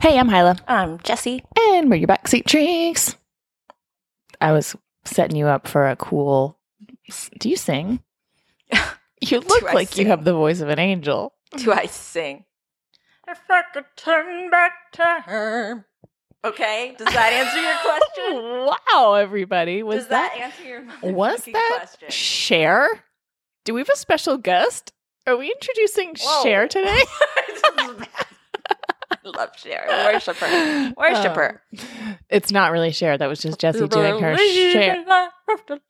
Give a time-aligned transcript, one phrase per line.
[0.00, 1.44] Hey, I'm Hilah, I'm Jessie.
[1.58, 3.16] and we're your backseat shrinks.
[4.40, 6.58] I was setting you up for a cool.
[7.38, 8.00] Do you sing?
[9.22, 11.34] You look like you have the voice of an angel.
[11.58, 12.46] Do I sing?
[13.28, 15.84] If I could turn back time.
[16.42, 18.66] Okay, does that answer your question?
[18.94, 19.82] Wow, everybody.
[19.82, 22.08] Was does that, answer your was that question?
[22.08, 22.88] Cher?
[23.66, 24.90] Do we have a special guest?
[25.26, 26.42] Are we introducing Whoa.
[26.42, 27.02] Cher today?
[29.40, 29.86] Love Cher.
[29.88, 30.92] Worship her.
[30.98, 31.62] Worship her.
[32.28, 33.16] It's not really Cher.
[33.16, 35.02] That was just Jessie doing her Cher.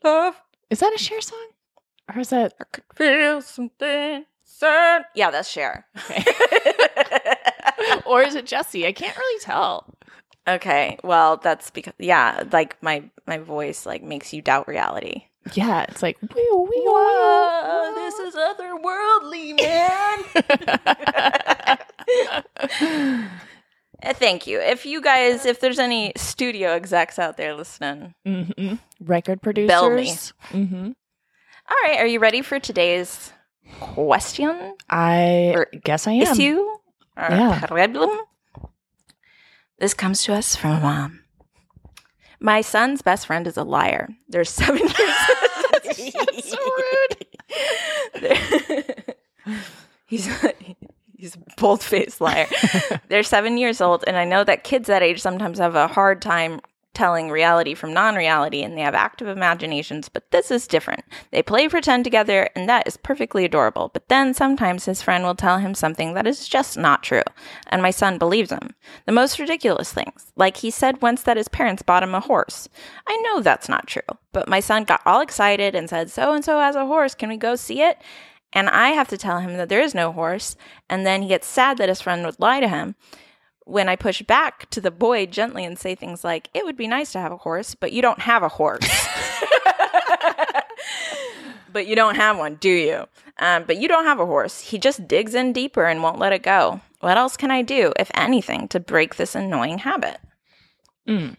[0.04, 0.40] Love.
[0.70, 1.48] Is that a Cher song?
[2.14, 4.24] Or is that I could feel something.
[4.44, 5.02] Sad.
[5.16, 5.84] Yeah, that's Cher.
[6.08, 6.24] okay?
[8.06, 8.86] or is it Jessie?
[8.86, 9.92] I can't really tell.
[10.46, 15.24] okay, well, that's because yeah, like my my voice like makes you doubt reality.
[15.54, 20.20] Yeah, it's like wee wee Whoa, this is otherworldly, man.
[24.10, 24.58] Uh, Thank you.
[24.60, 29.68] If you guys, if there's any studio execs out there listening, hmm Record producers.
[29.68, 30.10] Bell me.
[30.50, 30.86] Mm-hmm.
[31.70, 33.32] all right, are you ready for today's
[33.78, 36.22] question, I Or guess I am.
[36.22, 36.58] issue,
[37.16, 37.60] or Yeah.
[37.66, 38.10] problem?
[39.78, 41.20] This comes to us from mom.
[42.40, 44.08] My son's best friend is a liar.
[44.28, 44.90] They're seven years.
[45.72, 46.58] That's so
[48.22, 48.44] rude.
[50.06, 50.28] he's
[51.60, 52.48] bold faced liar.
[53.08, 56.20] They're seven years old, and I know that kids that age sometimes have a hard
[56.20, 56.60] time
[56.92, 61.04] telling reality from non reality and they have active imaginations, but this is different.
[61.30, 63.90] They play pretend together, and that is perfectly adorable.
[63.92, 67.22] But then sometimes his friend will tell him something that is just not true,
[67.68, 68.74] and my son believes him.
[69.06, 70.32] The most ridiculous things.
[70.36, 72.68] Like he said once that his parents bought him a horse.
[73.06, 74.02] I know that's not true,
[74.32, 77.14] but my son got all excited and said, So and so has a horse.
[77.14, 78.00] Can we go see it?
[78.52, 80.56] And I have to tell him that there is no horse.
[80.88, 82.96] And then he gets sad that his friend would lie to him.
[83.64, 86.88] When I push back to the boy gently and say things like, It would be
[86.88, 88.80] nice to have a horse, but you don't have a horse.
[91.72, 93.06] but you don't have one, do you?
[93.38, 94.60] Um, but you don't have a horse.
[94.60, 96.80] He just digs in deeper and won't let it go.
[97.00, 100.18] What else can I do, if anything, to break this annoying habit?
[101.08, 101.36] Mm.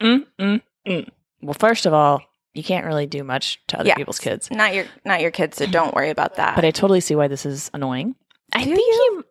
[0.00, 1.08] Mm, mm, mm.
[1.42, 2.22] Well, first of all,
[2.56, 3.94] you can't really do much to other Yeah.
[3.96, 4.50] people's kids.
[4.50, 6.56] Not your not your kids, so don't worry about that.
[6.56, 8.14] But I totally see why this is annoying.
[8.52, 9.24] I think you.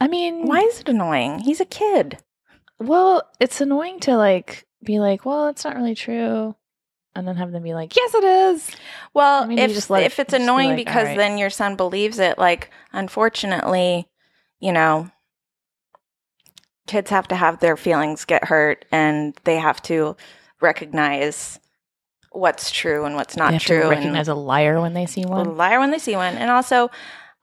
[0.00, 1.40] I mean, Why is it annoying?
[1.40, 2.18] He's a kid.
[2.78, 6.54] Well, it's annoying to like be like, well, it's not really true,
[7.16, 8.70] and then have them be like, yes, it is.
[9.12, 11.50] Well, I mean, if just if it's just be annoying like, because "Alright." then your
[11.50, 14.08] son believes it, like unfortunately,
[14.60, 15.10] you know,
[16.86, 20.16] kids have to have their feelings get hurt and they have to
[20.60, 21.58] recognize
[22.38, 25.46] what's true and what's not true to and recognize a liar when they see one.
[25.46, 26.34] a liar when they see one.
[26.36, 26.90] And also,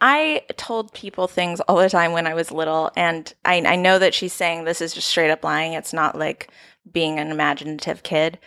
[0.02, 4.00] I told people things all the time when I was little, and I, I know
[4.00, 5.74] that she's saying this is just straight up lying.
[5.74, 6.50] It's not like
[6.92, 8.40] being an imaginative kid.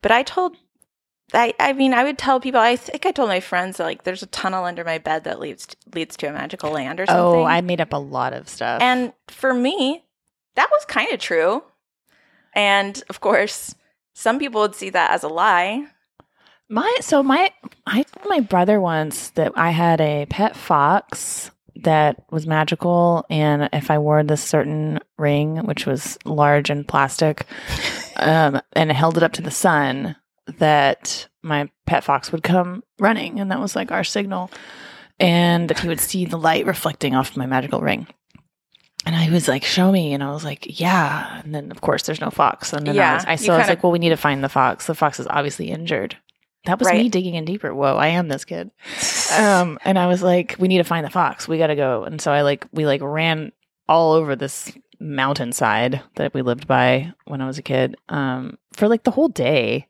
[0.00, 0.56] But I told,
[1.32, 2.60] I, I mean, I would tell people.
[2.60, 5.40] I think I told my friends that, like there's a tunnel under my bed that
[5.40, 7.40] leads leads to a magical land or oh, something.
[7.40, 8.80] Oh, I made up a lot of stuff.
[8.82, 10.04] and for me,
[10.54, 11.62] that was kind of true.
[12.54, 13.74] And of course,
[14.14, 15.86] some people would see that as a lie.
[16.68, 17.50] My so my
[17.86, 23.68] I told my brother once that I had a pet fox that was magical, and
[23.72, 27.46] if I wore this certain ring, which was large and plastic,
[28.16, 30.16] um, and held it up to the sun,
[30.58, 34.50] that my pet fox would come running, and that was like our signal,
[35.18, 38.06] and that he would see the light reflecting off my magical ring.
[39.32, 42.30] Was like, "Show me," and I was like, "Yeah." And then, of course, there's no
[42.30, 42.72] fox.
[42.72, 44.42] And then I was, I you so I was like, "Well, we need to find
[44.44, 44.86] the fox.
[44.86, 46.16] The fox is obviously injured."
[46.64, 47.74] That was me digging in deeper.
[47.74, 48.70] Whoa, I am this kid.
[49.32, 51.48] Um, and I was like, "We need to find the fox.
[51.48, 53.50] We got to go." And so I like we like ran
[53.88, 58.88] all over this mountainside that we lived by when I was a kid um, for
[58.88, 59.88] like the whole day.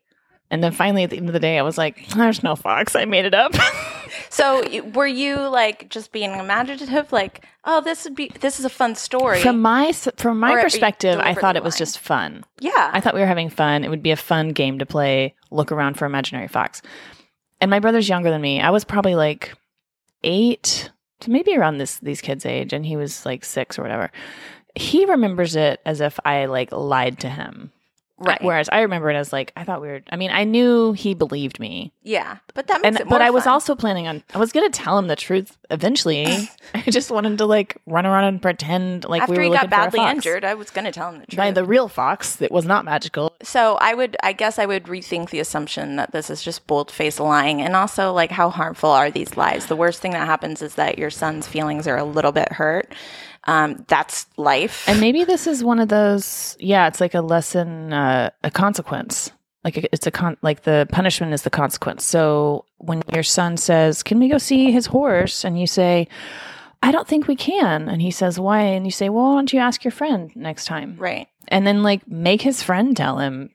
[0.49, 2.95] And then finally, at the end of the day, I was like, "There's no fox.
[2.95, 3.53] I made it up."
[4.33, 4.63] So
[4.95, 8.95] were you like just being imaginative, like, oh, this would be this is a fun
[8.95, 9.39] story?
[9.41, 12.43] from my from my Or perspective, I thought it was just fun.
[12.59, 13.83] yeah, I thought we were having fun.
[13.83, 16.81] It would be a fun game to play, look around for imaginary fox.
[17.61, 18.59] And my brother's younger than me.
[18.59, 19.53] I was probably like
[20.23, 20.89] eight,
[21.19, 24.09] to maybe around this these kids' age, and he was like six or whatever.
[24.73, 27.71] He remembers it as if I like lied to him.
[28.17, 28.41] Right.
[28.43, 31.13] Whereas I remember it as like I thought we were I mean, I knew he
[31.13, 31.91] believed me.
[32.03, 33.53] yeah, but that makes And it but I was fun.
[33.53, 36.25] also planning on I was gonna tell him the truth eventually.
[36.75, 39.69] I just wanted to like run around and pretend like after we were he got
[39.69, 40.45] badly injured.
[40.45, 41.37] I was going to tell him the truth.
[41.37, 43.33] by the real fox that was not magical.
[43.41, 46.89] so I would, I guess, I would rethink the assumption that this is just bold
[46.91, 49.65] faced lying, and also like how harmful are these lies?
[49.65, 52.93] The worst thing that happens is that your son's feelings are a little bit hurt,
[53.45, 54.87] Um, that's life.
[54.87, 56.55] And maybe this is one of those.
[56.59, 59.31] Yeah, it's like a lesson, uh, a consequence.
[59.63, 60.37] Like it's a con.
[60.41, 62.05] Like the punishment is the consequence.
[62.05, 66.07] So when your son says, "Can we go see his horse?" and you say,
[66.81, 69.53] "I don't think we can," and he says, "Why?" and you say, "Well, why don't
[69.53, 71.27] you ask your friend next time?" right.
[71.47, 73.51] And then like make his friend tell him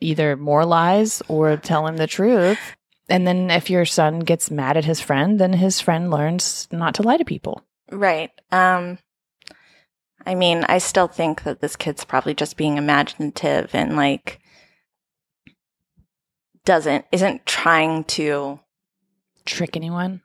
[0.00, 2.58] either more lies or tell him the truth.
[3.08, 6.94] And then if your son gets mad at his friend, then his friend learns not
[6.94, 7.62] to lie to people.
[7.90, 8.30] Right.
[8.50, 8.98] Um,
[10.26, 14.40] I mean, I still think that this kid's probably just being imaginative and like
[16.64, 18.58] doesn't isn't trying to
[19.44, 20.22] Trick anyone.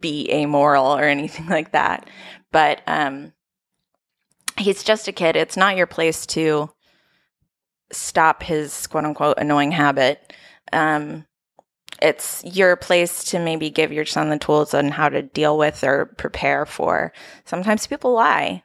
[0.00, 2.08] be amoral or anything like that.
[2.52, 3.32] But um
[4.58, 5.36] he's just a kid.
[5.36, 6.70] It's not your place to
[7.92, 10.34] stop his quote unquote annoying habit.
[10.72, 11.26] Um
[12.02, 15.82] it's your place to maybe give your son the tools on how to deal with
[15.84, 17.12] or prepare for.
[17.44, 18.62] Sometimes people lie.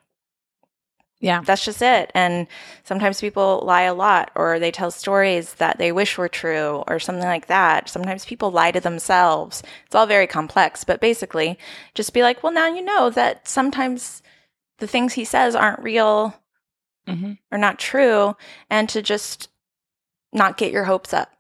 [1.26, 1.42] Yeah.
[1.44, 2.12] That's just it.
[2.14, 2.46] And
[2.84, 7.00] sometimes people lie a lot or they tell stories that they wish were true or
[7.00, 7.90] something like that.
[7.90, 9.64] Sometimes people lie to themselves.
[9.88, 11.58] It's all very complex, but basically
[11.96, 14.22] just be like, well, now you know that sometimes
[14.78, 16.36] the things he says aren't real
[17.08, 18.36] hmm or not true
[18.70, 19.50] and to just
[20.32, 21.32] not get your hopes up.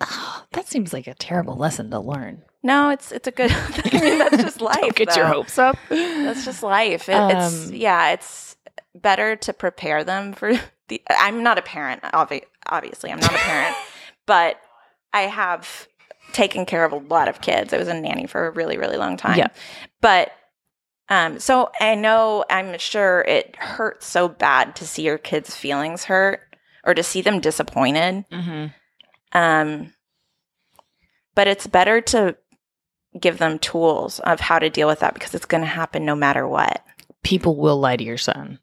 [0.00, 2.42] Oh, that seems like a terrible lesson to learn.
[2.62, 3.52] No, it's it's a good
[3.92, 4.80] I mean that's just life.
[4.80, 5.76] Don't get your hopes up.
[5.88, 7.08] That's just life.
[7.08, 8.45] It, it's Um, yeah, it's
[9.02, 10.52] better to prepare them for
[10.88, 11.02] the.
[11.10, 13.10] I'm not a parent, obvi- obviously.
[13.10, 13.76] I'm not a parent,
[14.26, 14.60] but
[15.12, 15.88] I have
[16.32, 17.72] taken care of a lot of kids.
[17.72, 19.38] I was a nanny for a really, really long time.
[19.38, 19.48] Yeah.
[20.00, 20.32] But
[21.08, 26.04] um, so I know, I'm sure it hurts so bad to see your kids' feelings
[26.04, 26.40] hurt
[26.84, 28.24] or to see them disappointed.
[28.30, 28.66] hmm
[29.32, 29.92] Um,
[31.34, 32.36] but it's better to
[33.20, 36.16] give them tools of how to deal with that because it's going to happen no
[36.16, 36.84] matter what.
[37.22, 38.58] People will lie to your son.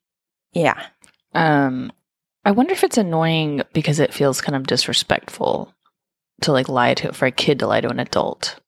[0.54, 0.82] Yeah.
[1.34, 1.92] Um,
[2.46, 5.74] I wonder if it's annoying because it feels kind of disrespectful
[6.42, 8.60] to like lie to for a kid to lie to an adult.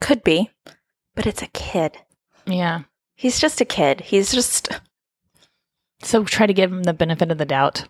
[0.00, 0.50] Could be,
[1.14, 1.96] but it's a kid.
[2.46, 2.82] Yeah.
[3.14, 4.00] He's just a kid.
[4.00, 4.68] He's just
[6.02, 7.86] So try to give him the benefit of the doubt.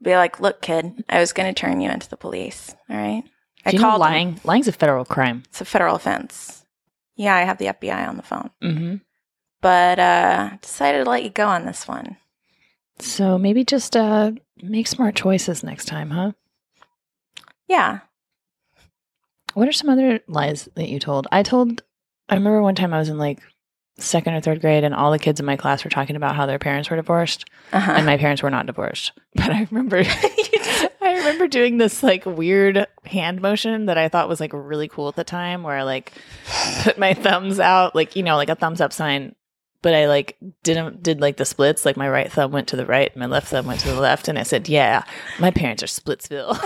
[0.00, 2.74] be like, look, kid, I was going to turn you into the police.
[2.88, 3.24] All right.
[3.66, 4.00] I you called him.
[4.00, 4.40] lying?
[4.44, 5.42] Lying's a federal crime.
[5.48, 6.64] It's a federal offense.
[7.16, 8.96] Yeah, I have the FBI on the phone, Mm-hmm.
[9.60, 12.16] But uh, decided to let you go on this one.
[13.00, 14.32] So maybe just uh,
[14.62, 16.32] make smart choices next time, huh?
[17.68, 18.00] Yeah.
[19.54, 21.26] What are some other lies that you told?
[21.32, 21.82] I told.
[22.28, 23.40] I remember one time I was in like
[23.98, 26.46] second or third grade, and all the kids in my class were talking about how
[26.46, 27.92] their parents were divorced, Uh-huh.
[27.92, 29.12] and my parents were not divorced.
[29.34, 34.40] But I remember, I remember doing this like weird hand motion that I thought was
[34.40, 36.12] like really cool at the time, where I like
[36.82, 39.34] put my thumbs out, like you know, like a thumbs up sign.
[39.80, 42.86] But I like didn't did like the splits, like my right thumb went to the
[42.86, 45.04] right, my left thumb went to the left, and I said, "Yeah,
[45.38, 46.58] my parents are Splitsville."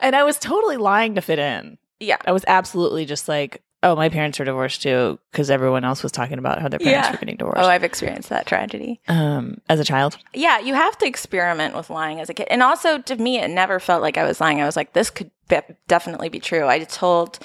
[0.00, 1.78] and I was totally lying to fit in.
[2.00, 2.16] yeah.
[2.26, 6.12] I was absolutely just like, "Oh, my parents are divorced too," because everyone else was
[6.12, 7.12] talking about how their parents Yeah.
[7.12, 7.60] were getting divorced.
[7.60, 9.00] Oh, I've experienced that tragedy.
[9.08, 12.46] um, as a child, Yeah, you have to experiment with lying as a kid.
[12.50, 14.60] And also, to me, it never felt like I was lying.
[14.60, 16.66] I was like, this could be- definitely be true.
[16.66, 17.38] I told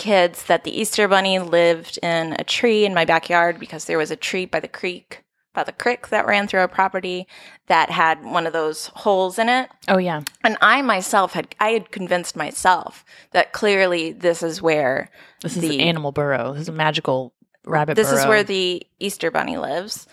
[0.00, 4.10] kids that the Easter Bunny lived in a tree in my backyard because there was
[4.10, 7.26] a tree by the creek, by the creek that ran through our property
[7.66, 9.68] that had one of those holes in it.
[9.88, 15.10] oh yeah, And I myself had, I had convinced myself that clearly this is where
[15.42, 16.52] this is The- an animal burrow.
[16.54, 17.34] This is a magical
[17.66, 17.96] rabbit.
[17.96, 18.04] Burrow.
[18.10, 20.06] This is where the Easter Bunny lives.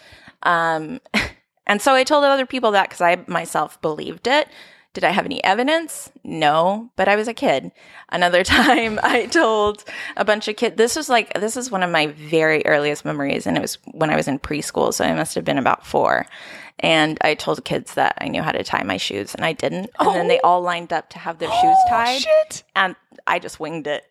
[0.43, 0.99] Um,
[1.65, 4.49] and so I told other people that because I myself believed it.
[4.97, 6.11] Did I have any evidence?
[6.23, 7.71] No, but I was a kid.
[8.09, 9.83] Another time I told
[10.15, 13.45] a bunch of kids, this was like, this is one of my very earliest memories.
[13.45, 14.91] And it was when I was in preschool.
[14.91, 16.25] So I must have been about four.
[16.79, 19.91] And I told kids that I knew how to tie my shoes and I didn't.
[19.99, 20.47] And then they oh!
[20.49, 22.21] all lined up to have their oh, shoes tied.
[22.21, 22.63] shit.
[22.75, 22.95] And
[23.27, 24.03] I just winged it.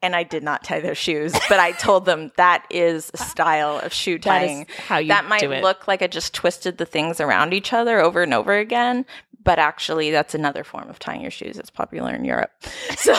[0.00, 3.80] And I did not tie their shoes, but I told them that is a style
[3.82, 4.66] of shoe That tying.
[4.86, 8.22] how you that might look like I just twisted the things around each other over
[8.22, 9.04] and over again,
[9.42, 11.58] but actually that's another form of tying your shoes.
[11.58, 12.50] It's popular in Europe.
[12.96, 13.14] So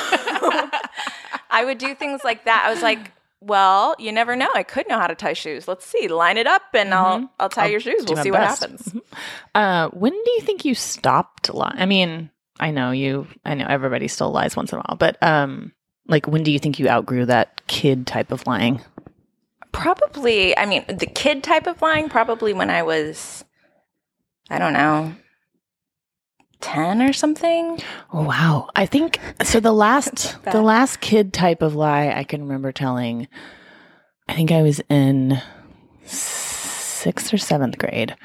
[1.52, 2.64] I would do things like that.
[2.66, 3.12] I was like,
[3.42, 4.50] well, you never know.
[4.54, 5.68] I could know how to tie shoes.
[5.68, 6.08] Let's see.
[6.08, 7.66] Line it up and I'll I'll tie Mm-hmm.
[7.66, 8.06] I'll your shoes.
[8.08, 8.94] We'll see what happens.
[9.56, 11.78] Uh, when do you think you stopped lying?
[11.80, 13.28] I mean, I know you.
[13.44, 15.74] I know everybody still lies once in a while, but um,
[16.08, 18.82] like when do you think you outgrew that kid type of lying?
[19.72, 23.44] Probably, I mean, the kid type of lying, probably when I was,
[24.50, 25.14] I don't know,
[26.62, 27.80] 10 or something.
[28.12, 28.70] Oh wow!
[28.76, 29.60] I think so.
[29.60, 33.28] The last, the last kid type of lie I can remember telling.
[34.28, 35.42] I think I was in
[37.00, 38.16] sixth or seventh grade.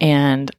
[0.00, 0.50] And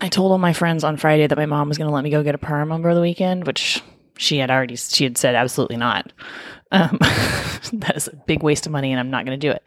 [0.00, 2.10] I told all my friends on Friday that my mom was going to let me
[2.10, 3.82] go get a perm over the weekend, which
[4.18, 6.12] she had already, she had said absolutely not.
[6.70, 6.98] Um,
[7.72, 9.62] that is a big waste of money and I'm not going to do it.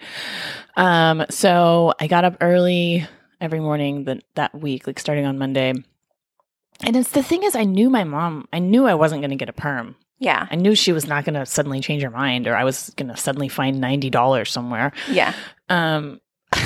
[0.78, 3.08] Um, so I got up early
[3.42, 5.74] every morning that, that week, like starting on Monday.
[6.82, 9.36] And it's the thing is, I knew my mom, I knew I wasn't going to
[9.36, 9.96] get a perm.
[10.20, 10.48] Yeah.
[10.50, 13.08] I knew she was not going to suddenly change her mind or I was going
[13.10, 14.92] to suddenly find $90 somewhere.
[15.10, 15.34] Yeah.
[15.70, 16.20] Um,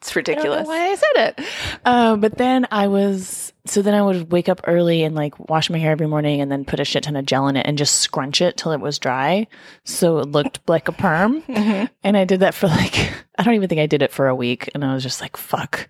[0.00, 0.68] It's I don't know ridiculous.
[0.68, 1.46] why I said it.
[1.84, 5.68] Um, but then I was, so then I would wake up early and like wash
[5.70, 7.76] my hair every morning and then put a shit ton of gel in it and
[7.76, 9.48] just scrunch it till it was dry.
[9.84, 11.42] So it looked like a perm.
[11.42, 11.90] Mhm.
[12.04, 14.34] And I did that for like, I don't even think I did it for a
[14.36, 14.70] week.
[14.72, 15.88] And I was just like, fuck.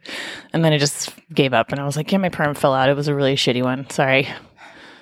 [0.54, 2.88] And then I just gave up and I was like, yeah, my perm fell out.
[2.88, 3.90] It was a really shitty one.
[3.90, 4.26] Sorry,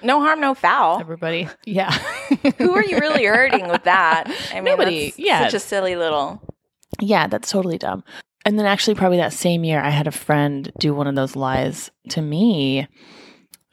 [0.02, 0.98] No harm, no foul.
[1.00, 1.48] everybody.
[1.64, 1.92] Yeah.
[2.58, 4.24] Who are you really hurting with that?
[4.50, 5.14] I mean, Nobody.
[5.16, 5.44] Yeah.
[5.44, 6.42] Such a silly little.
[7.00, 8.02] Yeah, that's totally dumb.
[8.46, 11.34] And then actually probably that same year I had a friend do one of those
[11.34, 12.86] lies to me.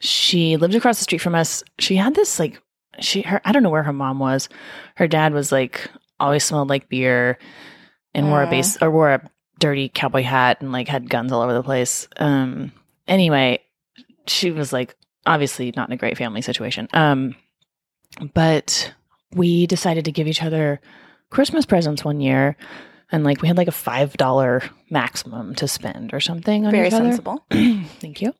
[0.00, 1.62] She lived across the street from us.
[1.78, 2.60] She had this like
[2.98, 4.48] she her I don't know where her mom was.
[4.96, 5.88] Her dad was like
[6.18, 7.38] always smelled like beer
[8.14, 11.42] and wore a base or wore a dirty cowboy hat and like had guns all
[11.42, 12.08] over the place.
[12.16, 12.72] Um
[13.06, 13.60] anyway,
[14.26, 16.88] she was like obviously not in a great family situation.
[16.92, 17.36] Um
[18.34, 18.92] but
[19.36, 20.80] we decided to give each other
[21.30, 22.56] Christmas presents one year
[23.12, 26.88] and like we had like a five dollar maximum to spend or something on Very
[26.88, 27.04] each other.
[27.04, 27.44] sensible.
[27.50, 28.32] Thank you.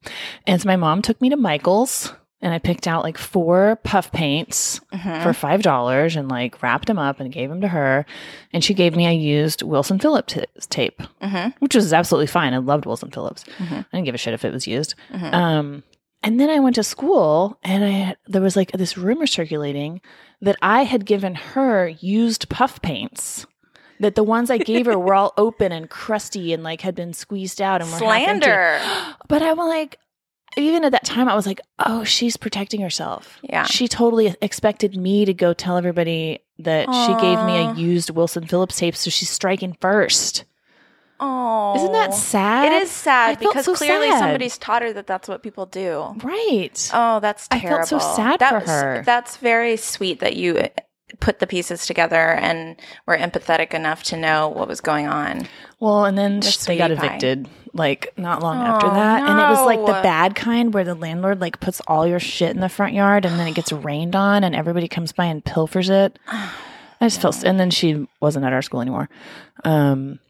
[0.46, 4.12] And so my mom took me to Michael's and I picked out like four puff
[4.12, 5.22] paints Mhm.
[5.22, 8.04] for five dollars and like wrapped them up and gave them to her.
[8.52, 11.54] And she gave me a used Wilson Phillips t- tape, Mhm.
[11.60, 12.52] which was absolutely fine.
[12.52, 13.44] I loved Wilson Phillips.
[13.58, 13.78] Mhm.
[13.80, 14.94] I didn't give a shit if it was used.
[15.12, 15.32] Mhm.
[15.32, 15.82] Um,
[16.22, 20.00] and then I went to school, and I had, there was like this rumor circulating
[20.40, 23.46] that I had given her used puff paints.
[24.04, 27.14] That the ones I gave her were all open and crusty and like had been
[27.14, 27.96] squeezed out and were.
[27.96, 28.78] Slander.
[29.28, 29.98] But I'm like,
[30.58, 33.38] even at that time, I was like, oh, she's protecting herself.
[33.42, 33.64] Yeah.
[33.64, 38.46] She totally expected me to go tell everybody that she gave me a used Wilson
[38.46, 40.44] Phillips tape, so she's striking first.
[41.18, 42.70] Oh, Isn't that sad?
[42.72, 44.18] It is sad I because so clearly sad.
[44.18, 46.14] somebody's taught her that that's what people do.
[46.22, 46.90] right.
[46.92, 49.02] Oh, that's I felt so sad That for her.
[49.06, 50.62] That's very sweet that you
[51.20, 55.46] put the pieces together and were empathetic enough to know what was going on.
[55.80, 56.96] Well, and then The they got pie.
[57.06, 59.28] evicted like not long after Oh, that.
[59.28, 62.50] And it was like the bad kind where the landlord like puts all your shit
[62.54, 65.44] in the front yard and then it gets rained on and everybody comes by and
[65.44, 66.18] pilfers it.
[66.28, 69.08] I just felt, and then she wasn't at our school anymore.
[69.64, 70.20] Um,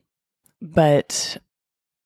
[0.62, 1.36] but,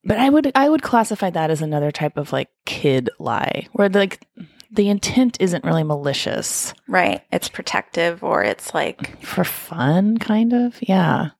[0.04, 3.88] but I would, I would classify that as another type of like kid lie where
[3.88, 4.26] like
[4.70, 7.22] the intent isn't really malicious Right.
[7.32, 10.76] It's protective or it's like for fun, kind of.
[10.82, 11.30] Yeah.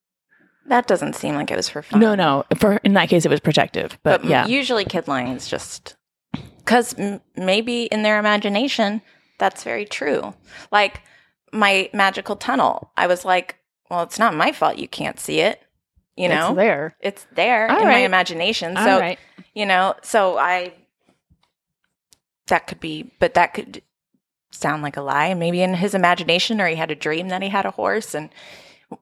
[0.66, 2.00] that doesn't seem like it was for fun.
[2.00, 2.44] No, no.
[2.58, 3.98] For in that case, it was protective.
[4.02, 5.96] But, But yeah, usually kid lying is just
[6.58, 9.00] because m- maybe in their imagination
[9.38, 10.34] that's very true.
[10.72, 11.02] Like
[11.52, 13.56] my magical tunnel, I was like,
[13.90, 15.62] well, it's not my fault you can't see it.
[16.16, 16.96] You know, it's there.
[17.00, 18.74] it's there All in my imagination.
[18.76, 19.18] So right.
[19.54, 20.72] you know, so I
[22.48, 23.82] that could be, but that could
[24.50, 25.32] sound like a lie.
[25.34, 28.30] Maybe in his imagination, or he had a dream that he had a horse, and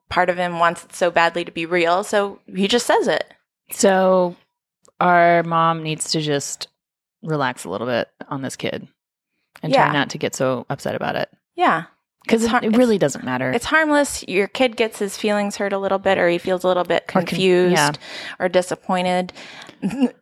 [0.09, 3.33] part of him wants it so badly to be real, so he just says it.
[3.71, 4.35] So
[4.99, 6.67] our mom needs to just
[7.23, 8.87] relax a little bit on this kid
[9.63, 9.85] and Yeah.
[9.85, 11.85] try not to get so upset about it Yeah.
[12.23, 13.51] because it, har- it really doesn't matter.
[13.51, 14.23] It's harmless.
[14.27, 17.03] Your kid gets his feelings hurt a little bit, or he feels a little bit
[17.03, 17.91] Or con- confused yeah.
[18.39, 19.33] or disappointed.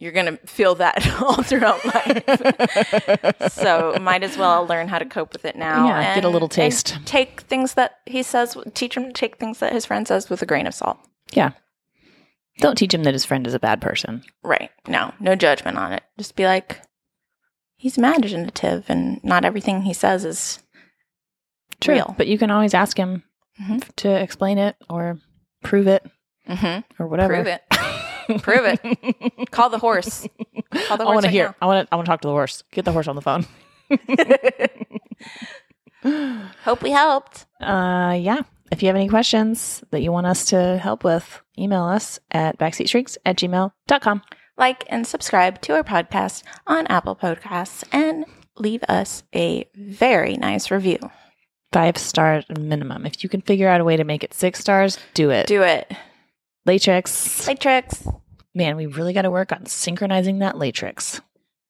[0.00, 3.52] You're going to feel that all throughout life.
[3.52, 5.86] so might as well learn how to cope with it now.
[5.88, 6.98] Yeah, get a little taste.
[7.04, 10.40] take things that he says, teach him to take things that his friend says with
[10.42, 10.98] a grain of salt.
[11.32, 11.50] yeah.
[12.58, 14.22] Don't teach him that his friend is a bad person.
[14.42, 14.70] Right.
[14.86, 16.02] No, no judgment on it.
[16.18, 16.82] Just be like,
[17.76, 20.58] he's imaginative and not everything he says is
[21.80, 21.94] True.
[21.94, 22.14] real.
[22.18, 23.22] But you can always ask him
[23.62, 23.82] Mhm.
[23.96, 25.18] to explain it or
[25.62, 26.04] prove it
[26.48, 27.02] Mm-hmm.
[27.02, 27.34] or whatever.
[27.34, 27.62] Prove it.
[28.38, 29.50] Prove it.
[29.50, 30.26] Call the horse.
[30.86, 31.48] Call the I horse want to hear.
[31.48, 31.54] now.
[31.62, 31.92] I want to.
[31.92, 32.62] I want to talk to the horse.
[32.70, 33.44] Get the horse on the phone.
[36.64, 37.46] Hope we helped.
[37.60, 38.42] Uh, yeah.
[38.72, 42.58] If you have any questions that you want us to help with, email us at
[42.58, 44.22] backseatshrinks at gmail.com.
[44.56, 48.24] Like and subscribe to our podcast on Apple Podcasts and
[48.56, 50.98] leave us a very nice review.
[51.72, 53.06] Five stars minimum.
[53.06, 55.46] If you can figure out a way to make it six stars, do it.
[55.46, 55.90] Do it.
[56.66, 57.48] Latrix.
[57.58, 58.06] Tricks.
[58.54, 61.20] Man, we really got to work on synchronizing that latrix.